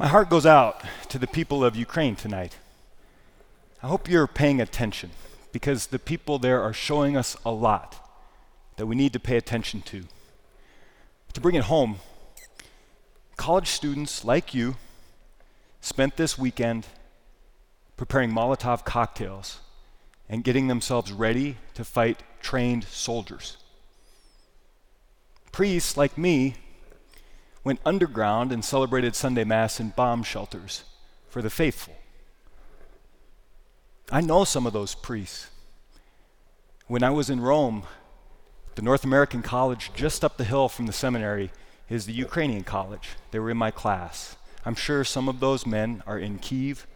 [0.00, 2.56] My heart goes out to the people of Ukraine tonight.
[3.82, 5.10] I hope you're paying attention
[5.50, 7.96] because the people there are showing us a lot
[8.76, 10.04] that we need to pay attention to.
[11.32, 11.96] To bring it home,
[13.36, 14.76] college students like you
[15.80, 16.86] spent this weekend
[17.96, 19.58] preparing Molotov cocktails
[20.28, 23.56] and getting themselves ready to fight trained soldiers.
[25.50, 26.54] Priests like me
[27.68, 30.84] went underground and celebrated Sunday Mass in bomb shelters
[31.28, 31.94] for the faithful.
[34.10, 35.50] I know some of those priests.
[36.86, 37.82] When I was in Rome,
[38.76, 41.50] the North American college just up the hill from the seminary
[41.90, 43.10] is the Ukrainian college.
[43.32, 44.36] They were in my class.
[44.64, 46.86] I'm sure some of those men are in Kiev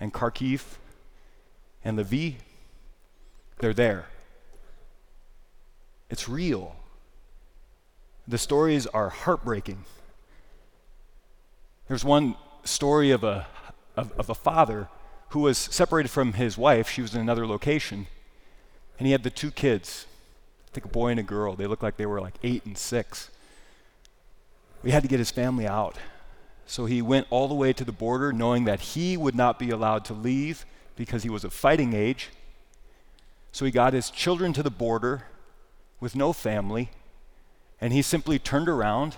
[0.00, 0.62] and Kharkiv
[1.84, 2.34] and Lviv.
[3.60, 4.06] They're there.
[6.10, 6.74] It's real.
[8.26, 9.84] The stories are heartbreaking.
[11.88, 13.46] There's one story of a,
[13.96, 14.88] of, of, a father
[15.30, 16.88] who was separated from his wife.
[16.88, 18.08] She was in another location.
[18.98, 20.06] And he had the two kids,
[20.68, 21.54] I think a boy and a girl.
[21.54, 23.30] They looked like they were like eight and six.
[24.82, 25.96] We had to get his family out.
[26.66, 29.70] So he went all the way to the border knowing that he would not be
[29.70, 32.30] allowed to leave because he was of fighting age.
[33.52, 35.26] So he got his children to the border
[36.00, 36.90] with no family,
[37.80, 39.16] and he simply turned around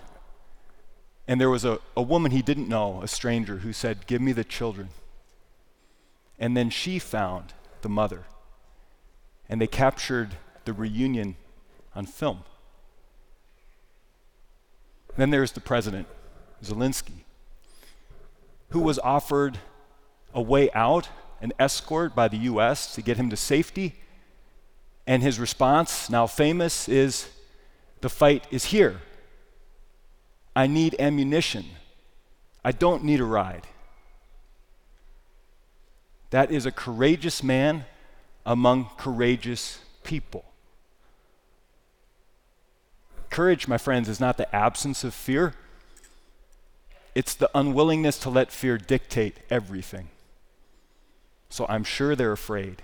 [1.29, 4.33] and there was a, a woman he didn't know, a stranger, who said, Give me
[4.33, 4.89] the children.
[6.39, 8.25] And then she found the mother.
[9.47, 11.37] And they captured the reunion
[11.95, 12.45] on film.
[15.19, 16.07] Then there's the president,
[16.65, 17.25] Zelensky,
[18.71, 19.59] who was offered
[20.33, 21.09] a way out,
[21.43, 22.95] an escort by the U.S.
[22.95, 23.97] to get him to safety.
[25.07, 27.29] And his response, now famous, is
[28.01, 29.03] the fight is here.
[30.59, 31.67] I need ammunition.
[32.65, 33.69] I don't need a ride.
[36.31, 37.85] That is a courageous man
[38.45, 40.45] among courageous people.
[43.31, 45.55] Courage, my friends, is not the absence of fear,
[47.15, 50.09] it's the unwillingness to let fear dictate everything.
[51.51, 52.83] So I'm sure they're afraid,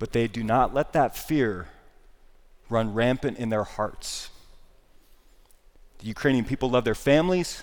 [0.00, 1.68] but they do not let that fear
[2.68, 4.30] run rampant in their hearts.
[6.00, 7.62] The Ukrainian people love their families,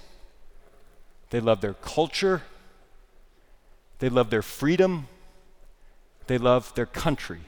[1.32, 2.44] they love their culture,
[4.00, 5.08] they love their freedom,
[6.28, 7.42] they love their country.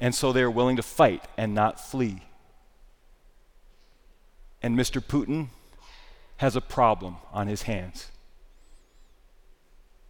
[0.00, 2.22] And so they are willing to fight and not flee.
[4.62, 5.04] And Mr.
[5.04, 5.48] Putin
[6.36, 8.12] has a problem on his hands.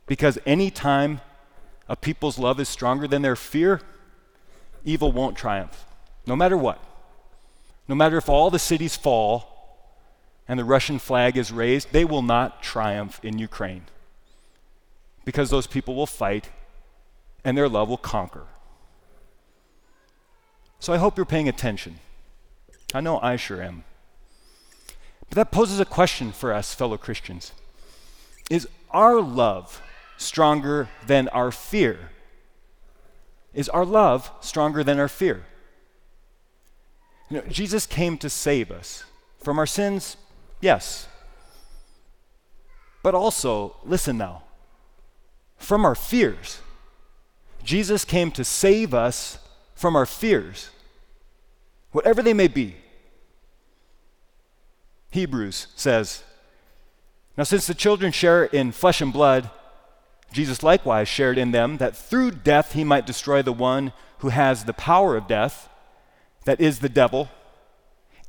[0.06, 1.22] Because anytime
[1.88, 3.80] a people's love is stronger than their fear,
[4.84, 5.86] evil won't triumph,
[6.26, 6.82] no matter what.
[7.88, 9.54] No matter if all the cities fall
[10.46, 13.84] and the Russian flag is raised, they will not triumph in Ukraine
[15.24, 16.50] because those people will fight
[17.44, 18.44] and their love will conquer.
[20.80, 21.98] So I hope you're paying attention.
[22.94, 23.84] I know I sure am.
[25.28, 27.52] But that poses a question for us, fellow Christians.
[28.50, 29.82] Is our love
[30.16, 32.10] stronger than our fear?
[33.52, 35.44] Is our love stronger than our fear?
[37.30, 39.04] You know, Jesus came to save us
[39.38, 40.16] from our sins,
[40.60, 41.08] yes.
[43.02, 44.42] But also, listen now,
[45.56, 46.60] from our fears.
[47.62, 49.38] Jesus came to save us
[49.74, 50.70] from our fears,
[51.92, 52.76] whatever they may be.
[55.10, 56.22] Hebrews says,
[57.36, 59.50] Now, since the children share in flesh and blood,
[60.32, 64.64] Jesus likewise shared in them that through death he might destroy the one who has
[64.64, 65.68] the power of death
[66.48, 67.28] that is the devil,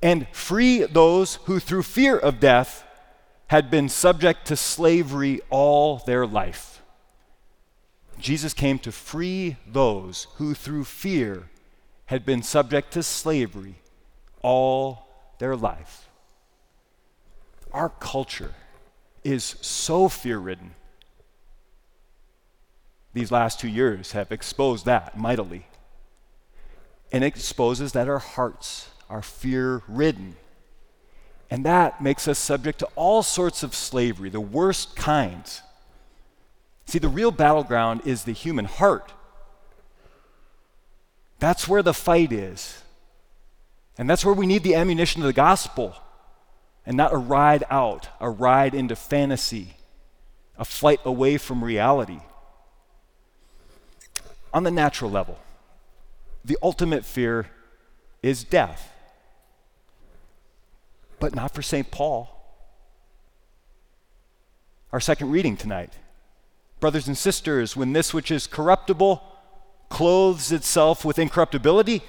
[0.01, 2.83] and free those who through fear of death
[3.47, 6.81] had been subject to slavery all their life.
[8.19, 11.49] Jesus came to free those who through fear
[12.07, 13.75] had been subject to slavery
[14.41, 16.09] all their life.
[17.71, 18.53] Our culture
[19.23, 20.75] is so fear ridden.
[23.13, 25.67] These last two years have exposed that mightily
[27.11, 30.35] and it exposes that our hearts are fear ridden.
[31.49, 35.61] And that makes us subject to all sorts of slavery, the worst kinds.
[36.85, 39.11] See, the real battleground is the human heart.
[41.39, 42.83] That's where the fight is.
[43.97, 45.95] And that's where we need the ammunition of the gospel
[46.85, 49.75] and not a ride out, a ride into fantasy,
[50.57, 52.19] a flight away from reality.
[54.53, 55.39] On the natural level,
[56.43, 57.47] the ultimate fear
[58.23, 58.93] is death.
[61.19, 61.89] But not for St.
[61.91, 62.35] Paul.
[64.91, 65.93] our second reading tonight.
[66.79, 69.21] Brothers and sisters, when this which is corruptible
[69.89, 72.01] clothes itself with incorruptibility,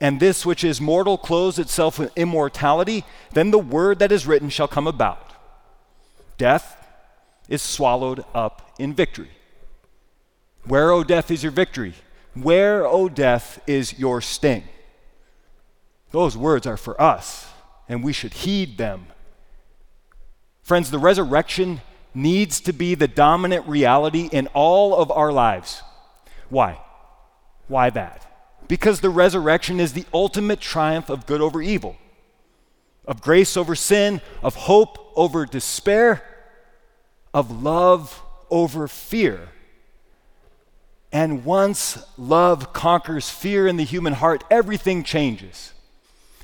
[0.00, 4.48] and this which is mortal clothes itself with immortality, then the word that is written
[4.48, 5.32] shall come about.
[6.38, 6.84] Death
[7.48, 9.30] is swallowed up in victory.
[10.64, 11.94] Where, O death, is your victory?
[12.34, 14.64] Where, O death, is your sting?
[16.10, 17.48] Those words are for us,
[17.88, 19.06] and we should heed them.
[20.62, 21.80] Friends, the resurrection
[22.14, 25.82] needs to be the dominant reality in all of our lives.
[26.48, 26.80] Why?
[27.68, 28.20] Why that?
[28.68, 31.96] Because the resurrection is the ultimate triumph of good over evil,
[33.06, 36.22] of grace over sin, of hope over despair,
[37.32, 39.48] of love over fear.
[41.14, 45.72] And once love conquers fear in the human heart, everything changes.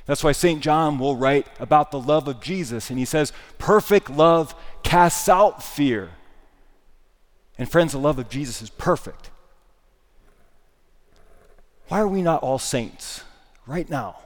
[0.07, 0.63] That's why St.
[0.63, 5.61] John will write about the love of Jesus, and he says, Perfect love casts out
[5.61, 6.11] fear.
[7.59, 9.31] And friends, the love of Jesus is perfect.
[11.89, 13.25] Why are we not all saints
[13.67, 14.19] right now?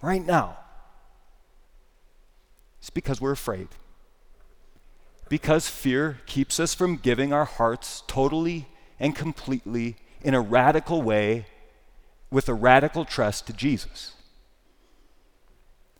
[0.00, 0.56] Right now.
[2.78, 3.66] It's because we're afraid
[5.28, 8.66] because fear keeps us from giving our hearts totally
[8.98, 11.46] and completely in a radical way
[12.30, 14.14] with a radical trust to Jesus.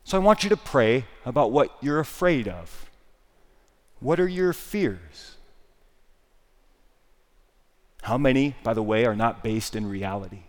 [0.05, 2.91] So I want you to pray about what you're afraid of.
[4.01, 5.37] What are your fears?
[8.03, 10.45] How many, by the way, are not based in reality?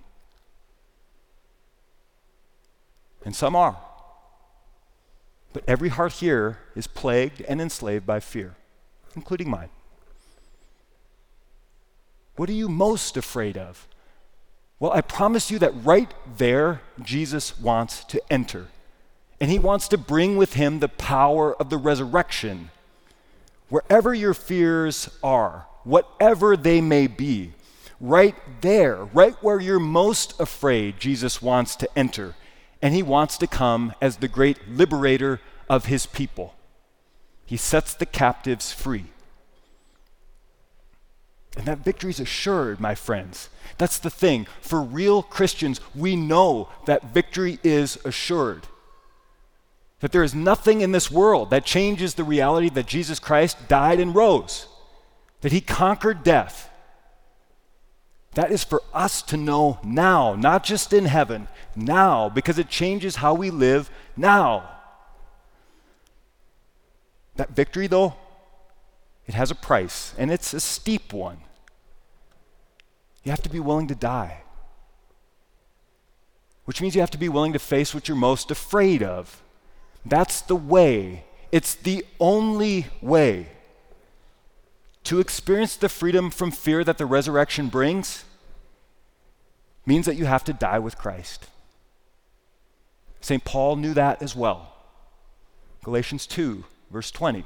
[3.25, 3.77] And some are.
[5.51, 8.55] But every heart here is plagued and enslaved by fear
[9.15, 9.69] including mine.
[12.35, 13.87] What are you most afraid of?
[14.79, 18.67] Well, I promise you that right there, Jesus wants to enter.
[19.41, 22.71] And he wants to bring with him the power of the resurrection.
[23.67, 27.53] Wherever your fears are, whatever they may be,
[27.99, 32.35] right there, right where you're most afraid, Jesus wants to enter.
[32.81, 36.55] And he wants to come as the great liberator of his people.
[37.49, 39.05] He sets the captives free.
[41.57, 43.49] And that victory is assured, my friends.
[43.79, 44.45] That's the thing.
[44.61, 48.67] For real Christians, we know that victory is assured.
[50.01, 53.99] That there is nothing in this world that changes the reality that Jesus Christ died
[53.99, 54.67] and rose,
[55.41, 56.69] that he conquered death.
[58.35, 63.15] That is for us to know now, not just in heaven, now, because it changes
[63.15, 64.69] how we live now.
[67.39, 68.15] That victory, though,
[69.25, 71.37] it has a price, and it's a steep one.
[73.23, 74.41] You have to be willing to die,
[76.65, 79.41] which means you have to be willing to face what you're most afraid of.
[80.05, 83.47] That's the way, it's the only way
[85.05, 88.25] to experience the freedom from fear that the resurrection brings
[89.85, 91.47] means that you have to die with Christ.
[93.21, 93.45] St.
[93.45, 94.73] Paul knew that as well.
[95.85, 97.45] Galatians 2 Verse 20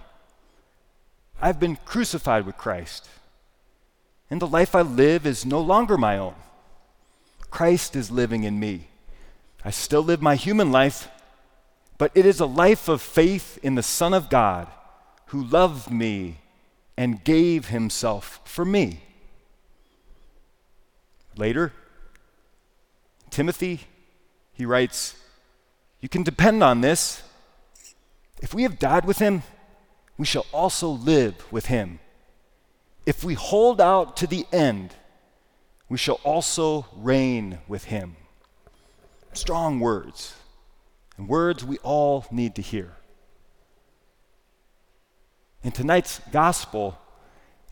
[1.41, 3.09] I've been crucified with Christ,
[4.29, 6.35] and the life I live is no longer my own.
[7.49, 8.87] Christ is living in me.
[9.65, 11.09] I still live my human life,
[11.97, 14.67] but it is a life of faith in the Son of God
[15.27, 16.39] who loved me
[16.97, 19.01] and gave himself for me.
[21.35, 21.73] Later,
[23.29, 23.81] Timothy,
[24.53, 25.15] he writes,
[25.99, 27.23] You can depend on this
[28.43, 29.41] if we have died with him,
[30.17, 31.99] we shall also live with him.
[33.05, 34.93] If we hold out to the end,
[35.87, 38.17] we shall also reign with him.
[39.31, 40.35] Strong words,
[41.17, 42.97] and words we all need to hear.
[45.63, 46.97] In tonight's gospel,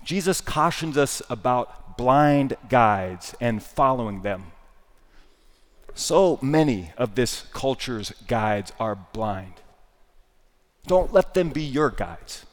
[0.06, 4.54] Jesus cautions us about blind guides and following them.
[5.94, 9.56] So many of this culture's guides are blind.
[10.88, 12.46] Don't let them be your guides.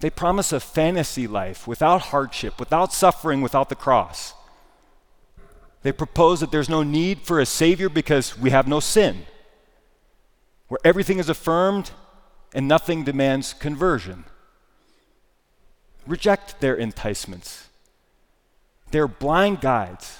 [0.00, 4.32] They promise a fantasy life without hardship, without suffering, without the cross.
[5.82, 9.26] They propose that there's no need for a Savior because we have no sin,
[10.68, 11.90] where everything is affirmed
[12.54, 14.24] and nothing demands conversion.
[16.06, 17.68] Reject their enticements.
[18.90, 20.18] They're blind guides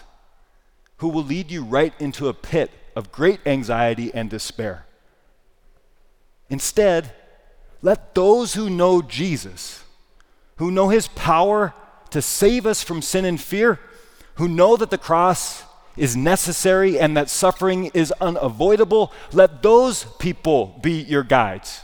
[0.98, 4.84] who will lead you right into a pit of great anxiety and despair.
[6.50, 7.12] Instead,
[7.80, 9.82] let those who know Jesus,
[10.56, 11.72] who know his power
[12.10, 13.78] to save us from sin and fear,
[14.34, 15.62] who know that the cross
[15.96, 21.82] is necessary and that suffering is unavoidable, let those people be your guides.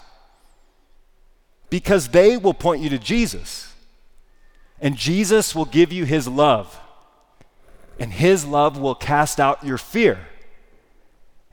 [1.70, 3.72] because they will point you to Jesus.
[4.80, 6.78] And Jesus will give you his love.
[7.98, 10.28] And his love will cast out your fear.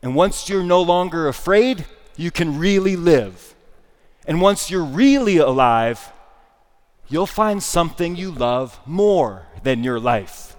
[0.02, 3.56] And once you're no longer afraid, you can really live.
[4.26, 6.12] And once you're really alive,
[7.08, 10.56] you'll find something you love more than your life,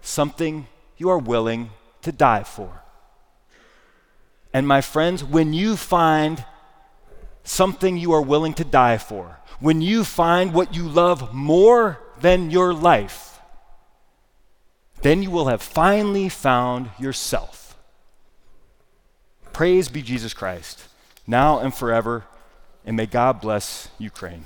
[0.00, 0.66] something
[0.96, 1.70] you are willing
[2.02, 2.82] to die for.
[4.52, 6.44] And my friends, when you find
[7.44, 12.50] something you are willing to die for, when you find what you love more than
[12.50, 13.40] your life,
[15.02, 17.78] then you will have finally found yourself.
[19.52, 20.84] Praise be Jesus Christ,
[21.26, 22.24] now and forever,
[22.84, 24.44] and may God bless Ukraine.